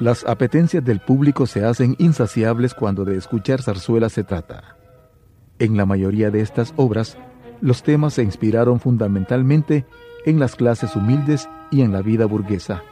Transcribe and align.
Las 0.00 0.24
apetencias 0.24 0.82
del 0.82 0.98
público 0.98 1.46
se 1.46 1.62
hacen 1.62 1.94
insaciables 1.98 2.72
cuando 2.72 3.04
de 3.04 3.18
escuchar 3.18 3.60
zarzuela 3.60 4.08
se 4.08 4.24
trata. 4.24 4.76
En 5.58 5.76
la 5.76 5.84
mayoría 5.84 6.30
de 6.30 6.40
estas 6.40 6.72
obras, 6.76 7.18
los 7.60 7.82
temas 7.82 8.14
se 8.14 8.22
inspiraron 8.22 8.80
fundamentalmente 8.80 9.84
en 10.24 10.40
las 10.40 10.56
clases 10.56 10.96
humildes 10.96 11.50
y 11.70 11.82
en 11.82 11.92
la 11.92 12.00
vida 12.00 12.24
burguesa, 12.24 12.82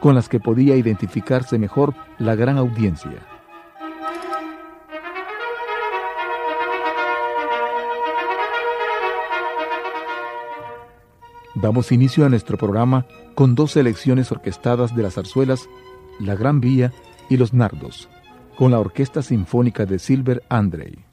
con 0.00 0.16
las 0.16 0.28
que 0.28 0.40
podía 0.40 0.74
identificarse 0.74 1.56
mejor 1.56 1.94
la 2.18 2.34
gran 2.34 2.58
audiencia. 2.58 3.24
Damos 11.54 11.92
inicio 11.92 12.26
a 12.26 12.28
nuestro 12.28 12.58
programa 12.58 13.06
con 13.36 13.54
dos 13.54 13.70
selecciones 13.70 14.32
orquestadas 14.32 14.96
de 14.96 15.04
las 15.04 15.14
zarzuelas 15.14 15.68
la 16.20 16.34
Gran 16.34 16.60
Vía 16.60 16.92
y 17.28 17.36
Los 17.36 17.52
Nardos, 17.52 18.08
con 18.56 18.70
la 18.70 18.78
Orquesta 18.78 19.22
Sinfónica 19.22 19.86
de 19.86 19.98
Silver 19.98 20.42
Andrei. 20.48 21.05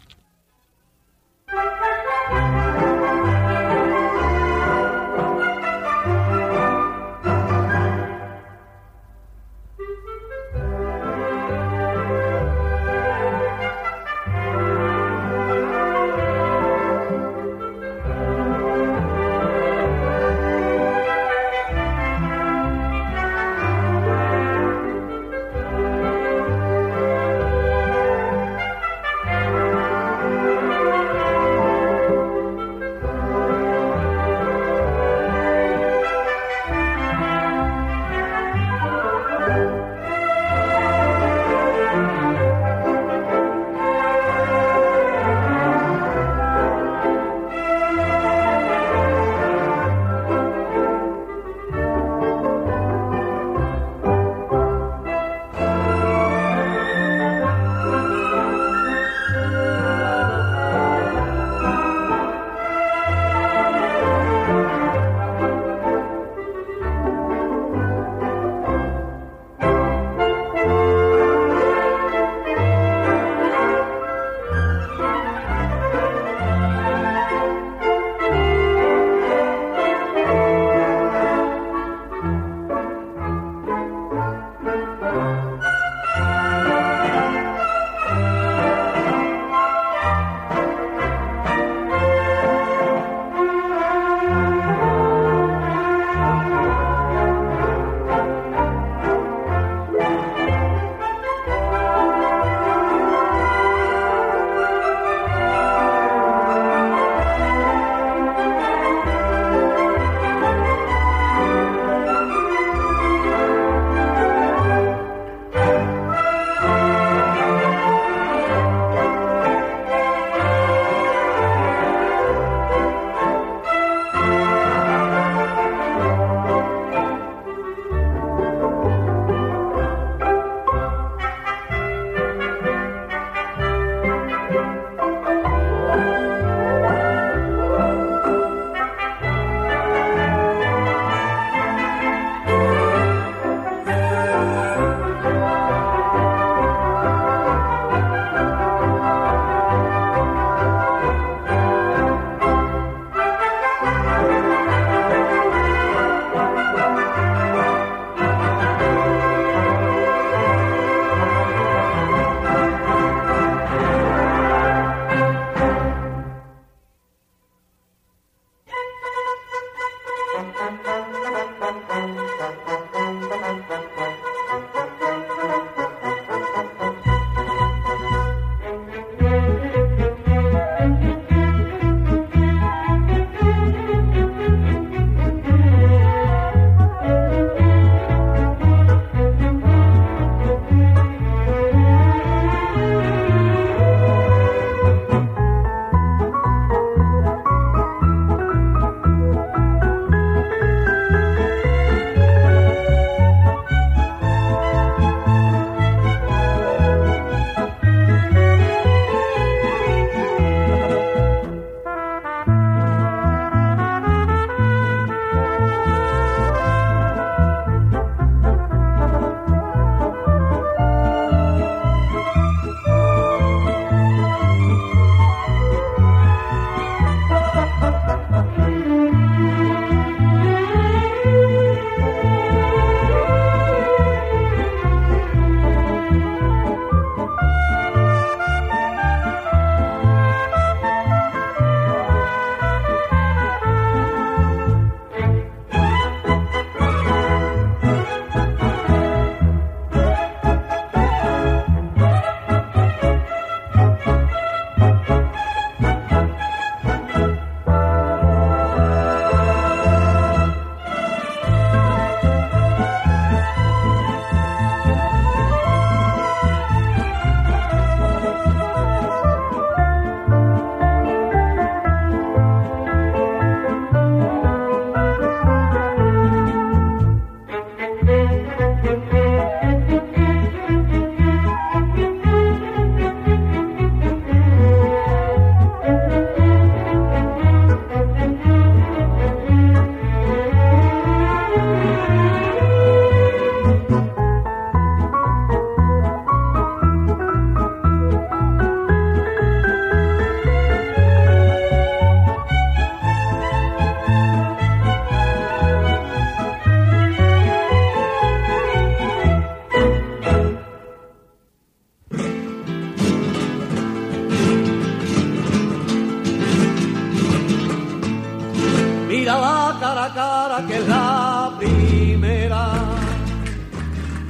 Cara 320.12 320.58
a 320.58 320.60
cara 320.60 320.67
que 320.67 320.79
la 320.88 321.51
primera. 321.60 322.72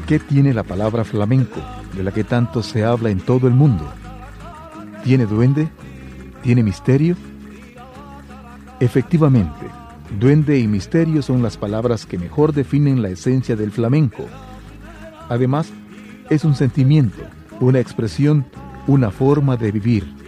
¿Qué 0.08 0.20
tiene 0.20 0.54
la 0.54 0.64
palabra 0.64 1.04
flamenco, 1.04 1.60
de 1.94 2.04
la 2.04 2.12
que 2.12 2.24
tanto 2.24 2.62
se 2.62 2.84
habla 2.84 3.10
en 3.10 3.20
todo 3.20 3.48
el 3.48 3.54
mundo? 3.54 3.92
¿Tiene 5.04 5.26
duende? 5.26 5.70
¿Tiene 6.42 6.62
misterio? 6.62 7.16
Efectivamente, 8.80 9.66
duende 10.20 10.60
y 10.60 10.68
misterio 10.68 11.22
son 11.22 11.42
las 11.42 11.58
palabras 11.58 12.06
que 12.06 12.18
mejor 12.18 12.54
definen 12.54 13.02
la 13.02 13.10
esencia 13.10 13.56
del 13.56 13.72
flamenco. 13.72 14.26
Además, 15.30 15.72
es 16.30 16.44
un 16.44 16.56
sentimiento, 16.56 17.24
una 17.60 17.80
expresión, 17.80 18.46
una 18.88 19.10
forma 19.10 19.56
de 19.56 19.72
vivir. 19.72 20.23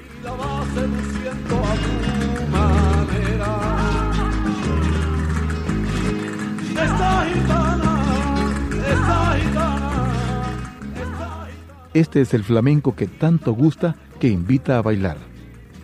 Este 11.95 12.19
es 12.19 12.33
el 12.33 12.43
flamenco 12.43 12.93
que 12.93 13.07
tanto 13.07 13.53
gusta 13.53 13.95
que 14.19 14.27
invita 14.27 14.77
a 14.77 14.81
bailar. 14.81 15.15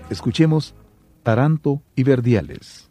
Escuchemos 0.10 0.76
Taranto 1.24 1.84
y 1.96 2.04
Verdiales. 2.04 2.91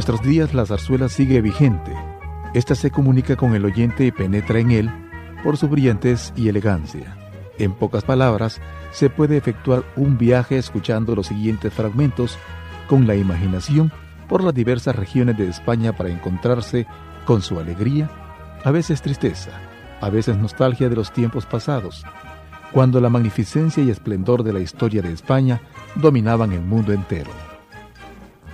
Nuestros 0.00 0.22
días 0.22 0.54
la 0.54 0.64
zarzuela 0.64 1.10
sigue 1.10 1.42
vigente. 1.42 1.92
Esta 2.54 2.74
se 2.74 2.90
comunica 2.90 3.36
con 3.36 3.54
el 3.54 3.66
oyente 3.66 4.06
y 4.06 4.10
penetra 4.10 4.58
en 4.58 4.70
él 4.70 4.90
por 5.44 5.58
su 5.58 5.68
brillantez 5.68 6.32
y 6.36 6.48
elegancia. 6.48 7.18
En 7.58 7.74
pocas 7.74 8.02
palabras, 8.02 8.62
se 8.92 9.10
puede 9.10 9.36
efectuar 9.36 9.84
un 9.96 10.16
viaje 10.16 10.56
escuchando 10.56 11.14
los 11.14 11.26
siguientes 11.26 11.70
fragmentos 11.74 12.38
con 12.88 13.06
la 13.06 13.14
imaginación 13.14 13.92
por 14.26 14.42
las 14.42 14.54
diversas 14.54 14.96
regiones 14.96 15.36
de 15.36 15.48
España 15.48 15.94
para 15.94 16.08
encontrarse 16.08 16.86
con 17.26 17.42
su 17.42 17.58
alegría, 17.58 18.08
a 18.64 18.70
veces 18.70 19.02
tristeza, 19.02 19.50
a 20.00 20.08
veces 20.08 20.34
nostalgia 20.34 20.88
de 20.88 20.96
los 20.96 21.12
tiempos 21.12 21.44
pasados, 21.44 22.06
cuando 22.72 23.02
la 23.02 23.10
magnificencia 23.10 23.84
y 23.84 23.90
esplendor 23.90 24.44
de 24.44 24.54
la 24.54 24.60
historia 24.60 25.02
de 25.02 25.12
España 25.12 25.60
dominaban 25.96 26.52
el 26.52 26.62
mundo 26.62 26.94
entero. 26.94 27.32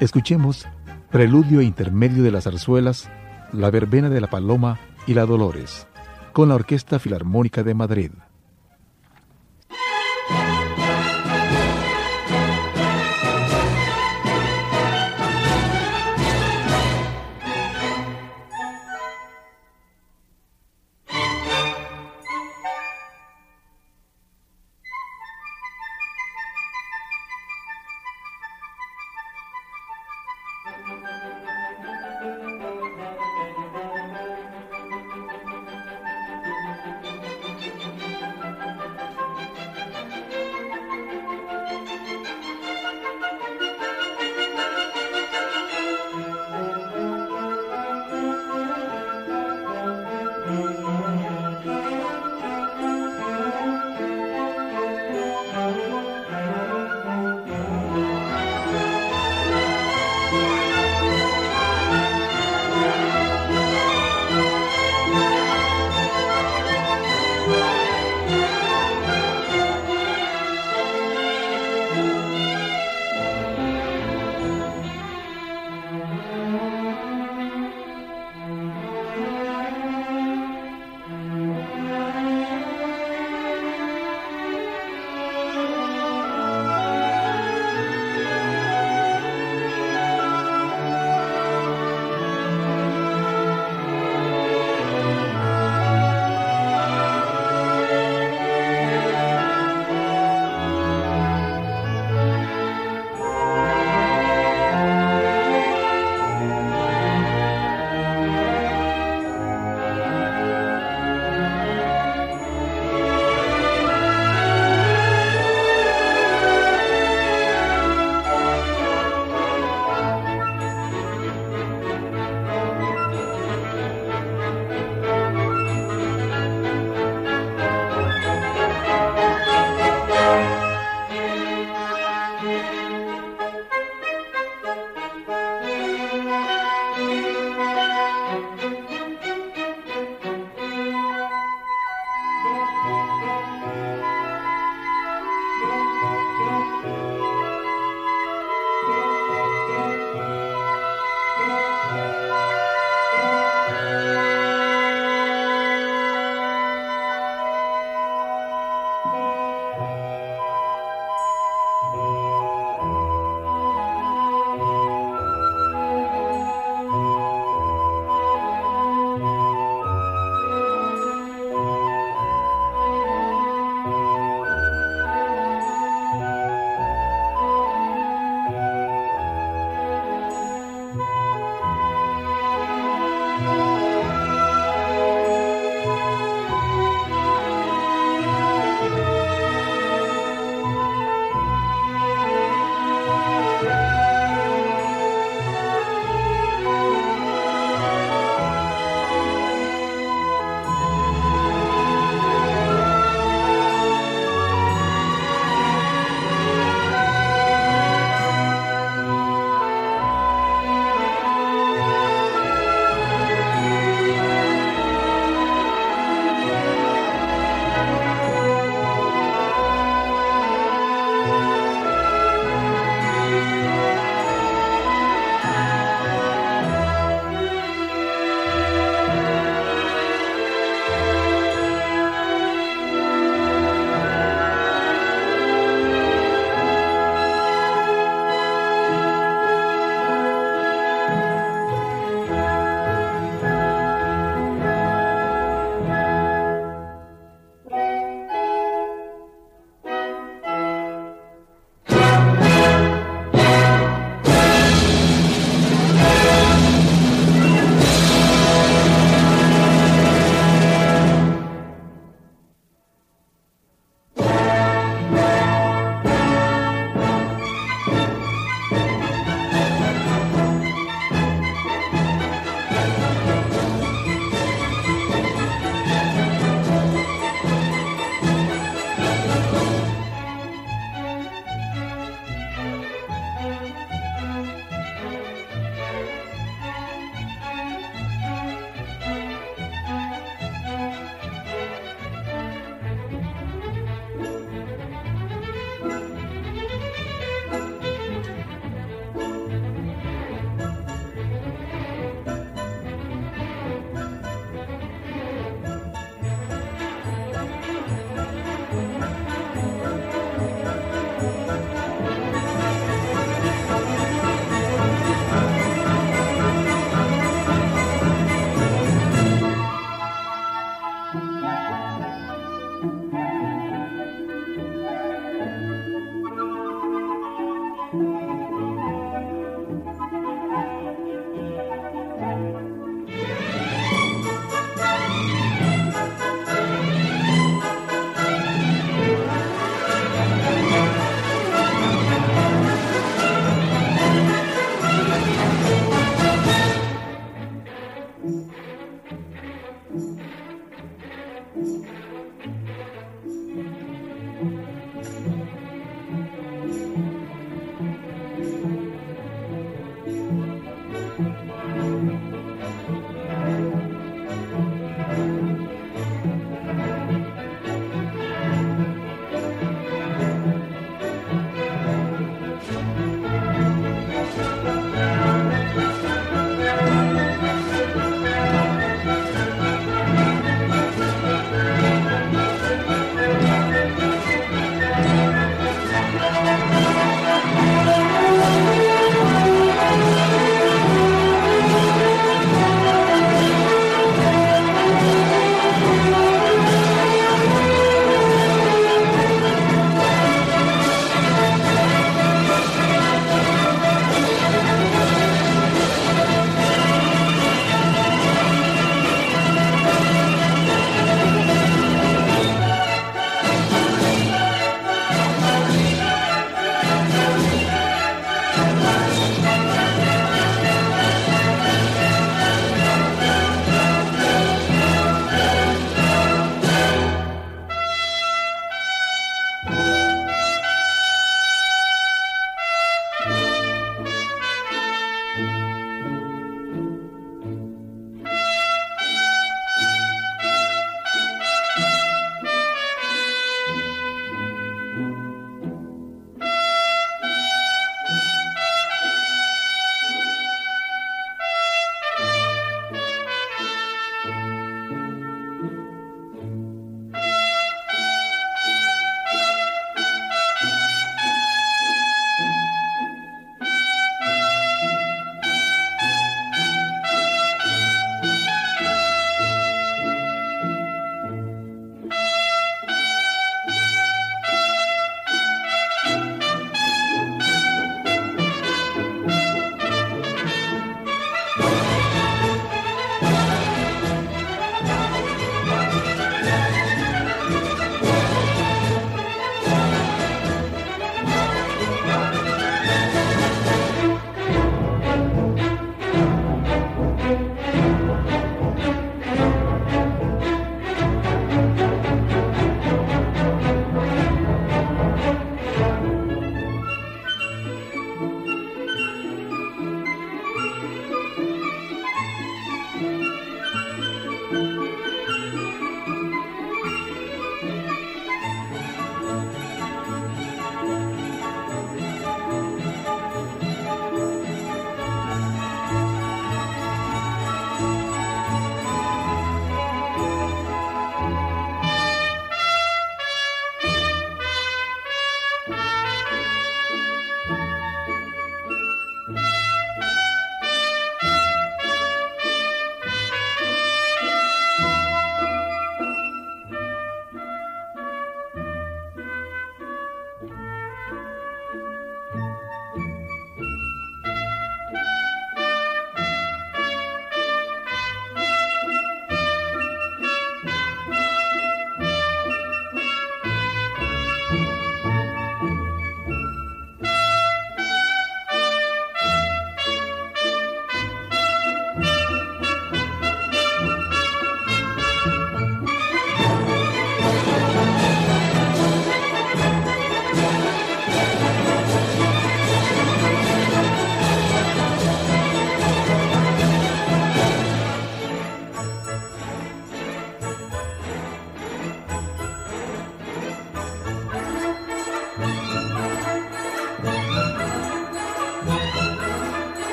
Escuchemos 0.00 0.66
Preludio 1.14 1.60
e 1.60 1.64
Intermedio 1.64 2.24
de 2.24 2.32
las 2.32 2.42
Zarzuelas, 2.42 3.08
La 3.52 3.70
Verbena 3.70 4.10
de 4.10 4.20
la 4.20 4.28
Paloma 4.28 4.80
y 5.06 5.14
la 5.14 5.26
Dolores, 5.26 5.86
con 6.32 6.48
la 6.48 6.56
Orquesta 6.56 6.98
Filarmónica 6.98 7.62
de 7.62 7.72
Madrid. 7.72 8.10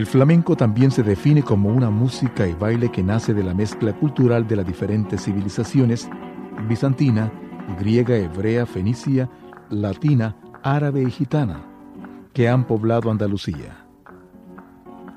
El 0.00 0.06
flamenco 0.06 0.56
también 0.56 0.90
se 0.90 1.02
define 1.02 1.42
como 1.42 1.68
una 1.68 1.90
música 1.90 2.46
y 2.48 2.54
baile 2.54 2.90
que 2.90 3.02
nace 3.02 3.34
de 3.34 3.44
la 3.44 3.52
mezcla 3.52 3.92
cultural 3.92 4.48
de 4.48 4.56
las 4.56 4.66
diferentes 4.66 5.22
civilizaciones, 5.22 6.08
bizantina, 6.66 7.30
griega, 7.78 8.16
hebrea, 8.16 8.64
fenicia, 8.64 9.28
latina, 9.68 10.36
árabe 10.62 11.02
y 11.02 11.10
gitana, 11.10 11.66
que 12.32 12.48
han 12.48 12.66
poblado 12.66 13.10
Andalucía. 13.10 13.84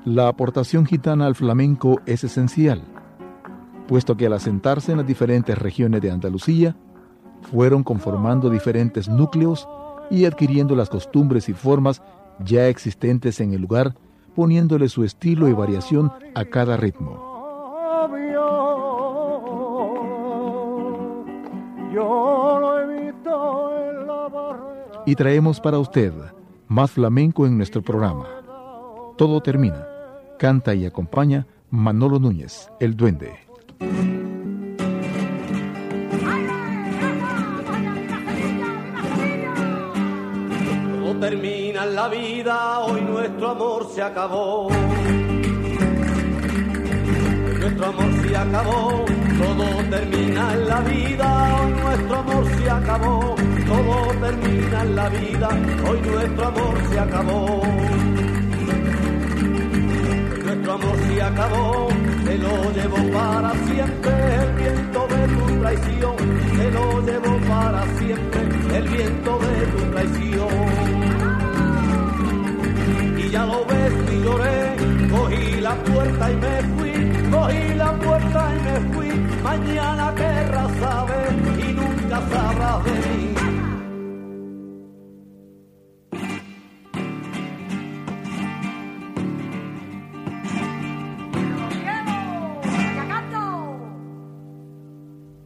La 0.04 0.28
aportación 0.28 0.84
gitana 0.84 1.24
al 1.24 1.34
flamenco 1.34 2.02
es 2.04 2.22
esencial, 2.22 2.84
puesto 3.88 4.18
que 4.18 4.26
al 4.26 4.34
asentarse 4.34 4.92
en 4.92 4.98
las 4.98 5.06
diferentes 5.06 5.56
regiones 5.56 6.02
de 6.02 6.10
Andalucía, 6.10 6.76
fueron 7.40 7.84
conformando 7.84 8.50
diferentes 8.50 9.08
núcleos 9.08 9.66
y 10.10 10.26
adquiriendo 10.26 10.76
las 10.76 10.90
costumbres 10.90 11.48
y 11.48 11.54
formas 11.54 12.02
ya 12.38 12.68
existentes 12.68 13.40
en 13.40 13.54
el 13.54 13.62
lugar 13.62 13.94
poniéndole 14.34 14.88
su 14.88 15.04
estilo 15.04 15.48
y 15.48 15.52
variación 15.52 16.12
a 16.34 16.44
cada 16.44 16.76
ritmo. 16.76 17.34
Y 25.06 25.14
traemos 25.14 25.60
para 25.60 25.78
usted 25.78 26.12
más 26.68 26.90
flamenco 26.90 27.46
en 27.46 27.56
nuestro 27.56 27.82
programa. 27.82 28.26
Todo 29.16 29.40
termina. 29.40 29.86
Canta 30.38 30.74
y 30.74 30.86
acompaña 30.86 31.46
Manolo 31.70 32.18
Núñez, 32.18 32.68
el 32.80 32.96
duende. 32.96 33.32
Se 43.94 44.02
acabó. 44.02 44.68
Nuestro 47.60 47.86
amor 47.86 48.12
se 48.22 48.36
acabó, 48.36 49.04
todo 49.38 49.66
termina 49.88 50.54
en 50.54 50.68
la 50.68 50.80
vida, 50.80 51.60
hoy 51.60 51.72
nuestro 51.72 52.16
amor 52.16 52.44
se 52.56 52.70
acabó. 52.70 53.34
Todo 53.66 53.96
termina 54.20 54.82
en 54.82 54.96
la 54.96 55.08
vida, 55.08 55.48
hoy 55.88 56.00
nuestro 56.00 56.46
amor 56.46 56.74
se 56.90 56.98
acabó. 56.98 57.62
Nuestro 60.44 60.72
amor 60.72 60.96
se 61.06 61.22
acabó, 61.22 61.88
se 62.24 62.38
lo 62.38 62.72
llevo 62.72 63.12
para 63.12 63.52
siempre 63.66 64.12
el 64.42 64.52
viento 64.54 65.06
de 65.06 65.28
tu 65.28 65.60
traición, 65.60 66.16
se 66.56 66.70
lo 66.72 67.00
llevo 67.06 67.38
para 67.48 67.82
siempre 67.98 68.40
el 68.76 68.88
viento 68.88 69.38
de 69.38 69.66
tu 69.66 69.90
traición 69.92 70.83
ya 73.34 73.44
lo 73.46 73.64
ves 73.64 73.94
y 74.12 74.16
lloré, 74.24 74.76
cogí 75.10 75.60
la 75.60 75.74
puerta 75.88 76.30
y 76.30 76.36
me 76.36 76.56
fui, 76.74 76.92
cogí 77.32 77.74
la 77.74 77.92
puerta 78.04 78.40
y 78.54 78.58
me 78.66 78.76
fui, 78.94 79.10
mañana 79.42 80.14
querrás 80.14 80.70
saber 80.78 81.32
y 81.58 81.72
nunca 81.72 82.16
sabrás 82.30 82.84
de 82.84 82.92
mí. 82.92 83.34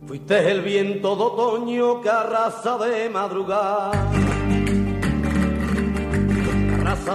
Fuiste 0.07 0.51
el 0.51 0.61
viento 0.61 1.17
de 1.17 1.23
otoño 1.23 2.01
que 2.03 2.11
arrasa 2.11 2.77
de 2.79 3.09
madrugada 3.09 4.18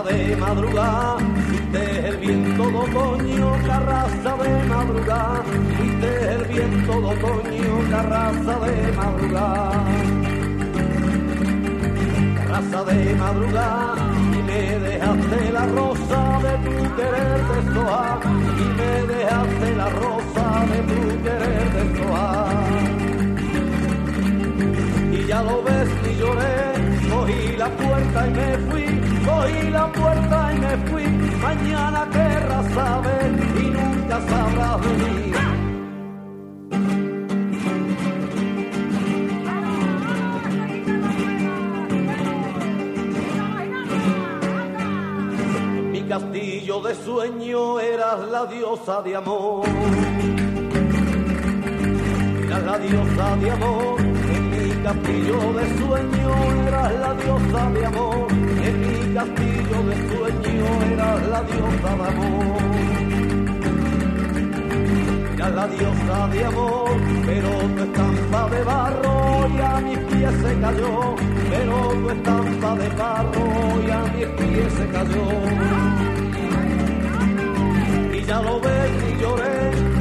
de 0.01 0.35
madrugada, 0.37 1.17
fuiste 1.45 2.07
el 2.07 2.17
viento 2.17 2.63
de 2.63 2.77
otoño, 2.77 3.55
carraza 3.67 4.37
de 4.41 4.63
madrugada, 4.67 5.43
fuiste 5.77 6.33
el 6.33 6.43
viento 6.45 6.93
de 6.99 7.07
otoño, 7.07 7.89
carraza 7.91 8.59
de 8.65 8.91
madrugada. 8.93 9.85
Carraza 12.37 12.83
de 12.85 13.15
madrugada, 13.15 13.95
y 14.33 14.41
me 14.41 14.79
dejaste 14.79 15.51
la 15.51 15.65
rosa 15.67 16.39
de 16.41 16.53
tu 16.65 16.95
querer 16.95 17.39
de 17.49 17.73
soa, 17.73 18.19
y 18.57 18.65
me 18.79 19.13
dejaste 19.13 19.75
la 19.75 19.89
rosa 19.89 20.65
de 20.71 20.79
tu 20.89 21.23
querer 21.23 21.65
de 21.75 21.83
soa. 21.97 22.29
Y 25.11 25.27
ya 25.27 25.43
lo 25.43 25.61
ves 25.61 25.89
y 26.09 26.15
lloré, 26.19 26.57
cogí 27.11 27.57
la 27.57 27.69
puerta 27.69 28.27
y 28.27 28.31
me 28.31 28.57
fui 28.69 29.12
cogí 29.25 29.69
la 29.69 29.91
puerta 29.91 30.53
y 30.53 30.59
me 30.59 30.77
fui, 30.89 31.07
mañana 31.41 32.07
querrás 32.11 32.65
saber 32.73 33.31
y 33.61 33.65
nunca 33.77 34.21
sabrás 34.29 34.81
venir. 34.81 35.35
Mi 45.91 46.01
castillo 46.03 46.81
de 46.81 46.95
sueño 46.95 47.79
eras 47.79 48.19
la 48.29 48.45
diosa 48.45 49.01
de 49.01 49.15
amor. 49.15 49.65
Eras 52.45 52.63
la 52.63 52.77
diosa 52.77 53.35
de 53.37 53.51
amor, 53.51 53.99
en 53.99 54.43
mi 54.51 54.83
castillo 54.83 55.37
de 55.53 55.65
sueño 55.79 56.67
eras 56.67 56.93
la 56.93 57.13
diosa 57.13 57.69
de 57.71 57.85
amor 57.85 58.52
castillo 59.13 59.83
de 59.89 59.95
sueño 60.09 60.65
era 60.91 61.15
la 61.31 61.41
diosa 61.43 61.91
de 61.99 62.05
amor. 62.11 62.61
Era 65.35 65.49
la 65.49 65.67
diosa 65.67 66.27
de 66.29 66.45
amor, 66.45 66.91
pero 67.25 67.49
tu 67.75 67.83
estampa 67.83 68.49
de 68.49 68.63
barro 68.63 69.47
y 69.55 69.61
a 69.61 69.79
mis 69.81 69.99
pies 69.99 70.33
se 70.43 70.59
cayó. 70.59 71.15
Pero 71.51 71.75
tu 72.01 72.09
estampa 72.09 72.75
de 72.75 72.89
barro 72.89 73.45
y 73.85 73.91
a 73.91 74.01
mis 74.13 74.27
pies 74.37 74.73
se 74.73 74.87
cayó. 74.87 75.25
Y 78.13 78.25
ya 78.25 78.41
lo 78.41 78.59
ves 78.61 78.91
y 79.09 79.21
lloré, 79.21 79.55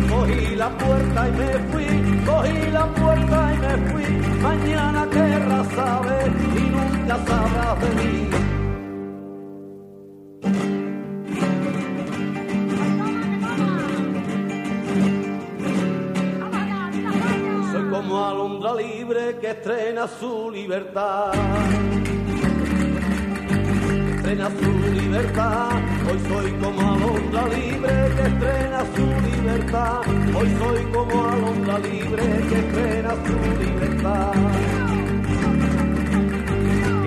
cogí 0.09 0.57
la 0.57 0.71
puerta 0.79 1.29
y 1.29 1.33
me 1.33 1.53
fui, 1.71 1.87
cogí 2.25 2.71
la 2.71 2.87
puerta 2.87 3.53
y 3.53 3.59
me 3.59 3.75
fui. 3.91 4.09
Mañana 4.43 5.07
querrás 5.11 5.69
saber 5.69 6.33
y 6.57 6.61
nunca 6.71 7.19
sabrás 7.27 7.81
de 7.83 7.91
mí. 8.03 8.52
Estrena 19.53 20.09
su 20.09 20.51
libertad. 20.51 21.33
Estrena 24.17 24.49
su 24.49 24.73
libertad, 24.95 25.71
hoy 26.09 26.19
soy 26.29 26.53
como 26.53 26.81
alondra 26.81 27.49
libre 27.49 27.93
que 28.17 28.23
estrena 28.33 28.81
su 28.95 29.07
libertad. 29.31 30.01
Hoy 30.37 30.49
soy 30.59 30.83
como 30.93 31.29
alondra 31.29 31.79
libre 31.79 32.23
que 32.49 32.59
estrena 32.65 33.11
su 33.27 33.37
libertad. 33.63 34.33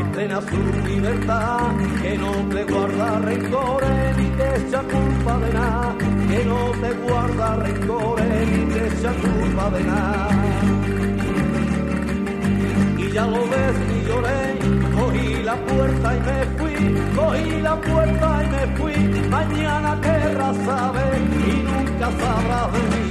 Estrena 0.05 0.41
su 0.41 0.87
libertad, 0.87 1.59
que 2.01 2.17
no 2.17 2.31
te 2.53 2.63
guarda 2.63 3.19
rencores 3.19 4.17
ni 4.17 4.29
te 4.37 4.67
echa 4.67 4.81
culpa 4.81 5.37
de 5.39 5.53
nada. 5.53 5.95
Que 6.29 6.45
no 6.45 6.71
te 6.81 6.93
guarda 7.07 7.55
rencores 7.55 8.47
ni 8.49 8.73
te 8.73 8.87
echa 8.87 9.11
culpa 9.13 9.69
de 9.71 9.83
nada 9.83 10.35
ya 13.15 13.25
lo 13.27 13.47
ves 13.47 13.77
y 13.95 14.07
lloré, 14.07 14.59
cogí 14.93 15.43
la 15.43 15.55
puerta 15.55 16.15
y 16.15 16.19
me 16.19 16.39
fui, 16.57 16.75
cogí 17.15 17.61
la 17.61 17.81
puerta 17.81 18.43
y 18.43 18.47
me 18.49 18.77
fui, 18.77 19.29
mañana 19.29 20.01
querrás 20.01 20.57
saber 20.57 21.21
y 21.21 21.63
nunca 21.63 22.11
sabrás 22.11 22.73
de 22.73 22.79
mí. 22.79 23.05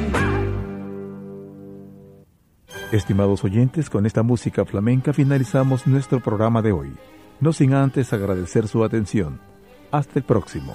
Estimados 2.93 3.45
oyentes, 3.45 3.89
con 3.89 4.05
esta 4.05 4.23
música 4.23 4.67
flamenca 4.67 5.15
finalizamos 5.15 5.87
nuestro 5.87 6.21
programa 6.21 6.61
de 6.61 6.73
hoy, 6.73 6.93
no 7.41 7.55
sin 7.55 7.73
antes 7.73 8.13
agradecer 8.13 8.69
su 8.69 8.85
atención. 8.85 9.41
Hasta 9.91 10.19
el 10.19 10.25
próximo. 10.25 10.75